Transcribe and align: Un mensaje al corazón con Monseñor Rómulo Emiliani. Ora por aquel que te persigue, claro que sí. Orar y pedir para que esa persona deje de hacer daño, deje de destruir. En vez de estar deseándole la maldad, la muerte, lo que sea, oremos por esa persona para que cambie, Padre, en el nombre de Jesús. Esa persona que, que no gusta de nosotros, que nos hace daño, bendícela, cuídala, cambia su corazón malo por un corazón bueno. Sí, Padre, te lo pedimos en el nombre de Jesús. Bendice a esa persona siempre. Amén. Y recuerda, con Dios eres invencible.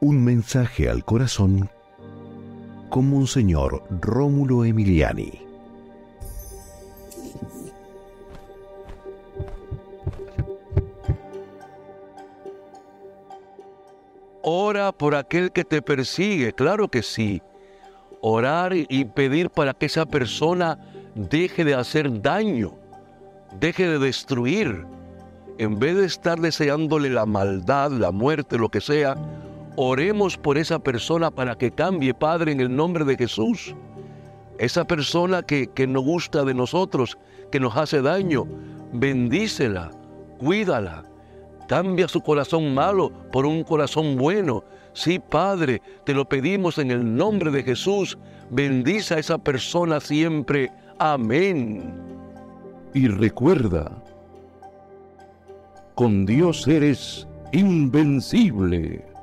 Un 0.00 0.22
mensaje 0.22 0.90
al 0.90 1.06
corazón 1.06 1.70
con 2.90 3.08
Monseñor 3.08 3.82
Rómulo 4.02 4.66
Emiliani. 4.66 5.40
Ora 14.42 14.92
por 14.92 15.14
aquel 15.14 15.50
que 15.50 15.64
te 15.64 15.80
persigue, 15.80 16.52
claro 16.52 16.88
que 16.88 17.02
sí. 17.02 17.40
Orar 18.20 18.74
y 18.76 19.06
pedir 19.06 19.48
para 19.48 19.72
que 19.72 19.86
esa 19.86 20.04
persona 20.04 20.78
deje 21.14 21.64
de 21.64 21.74
hacer 21.74 22.20
daño, 22.20 22.74
deje 23.58 23.88
de 23.88 23.98
destruir. 23.98 24.84
En 25.56 25.78
vez 25.78 25.96
de 25.96 26.04
estar 26.04 26.38
deseándole 26.38 27.08
la 27.08 27.24
maldad, 27.24 27.90
la 27.92 28.12
muerte, 28.12 28.58
lo 28.58 28.68
que 28.68 28.82
sea, 28.82 29.16
oremos 29.76 30.36
por 30.36 30.58
esa 30.58 30.78
persona 30.78 31.30
para 31.30 31.56
que 31.56 31.70
cambie, 31.70 32.14
Padre, 32.14 32.52
en 32.52 32.60
el 32.60 32.74
nombre 32.74 33.04
de 33.04 33.16
Jesús. 33.16 33.74
Esa 34.58 34.86
persona 34.86 35.42
que, 35.42 35.68
que 35.68 35.86
no 35.86 36.00
gusta 36.00 36.44
de 36.44 36.54
nosotros, 36.54 37.18
que 37.50 37.60
nos 37.60 37.76
hace 37.76 38.00
daño, 38.00 38.46
bendícela, 38.92 39.90
cuídala, 40.38 41.04
cambia 41.68 42.08
su 42.08 42.20
corazón 42.22 42.74
malo 42.74 43.12
por 43.32 43.44
un 43.46 43.62
corazón 43.64 44.16
bueno. 44.16 44.64
Sí, 44.92 45.18
Padre, 45.18 45.82
te 46.04 46.14
lo 46.14 46.26
pedimos 46.26 46.78
en 46.78 46.90
el 46.90 47.14
nombre 47.14 47.50
de 47.50 47.62
Jesús. 47.62 48.16
Bendice 48.50 49.14
a 49.14 49.18
esa 49.18 49.36
persona 49.36 50.00
siempre. 50.00 50.72
Amén. 50.98 51.92
Y 52.94 53.08
recuerda, 53.08 53.92
con 55.94 56.24
Dios 56.24 56.66
eres 56.66 57.28
invencible. 57.52 59.15